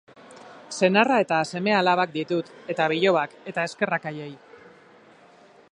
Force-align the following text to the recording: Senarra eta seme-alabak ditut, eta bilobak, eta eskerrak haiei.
Senarra 0.85 1.17
eta 1.25 1.41
seme-alabak 1.51 2.15
ditut, 2.15 2.49
eta 2.75 2.89
bilobak, 2.95 3.37
eta 3.53 3.67
eskerrak 3.71 4.09
haiei. 4.13 4.33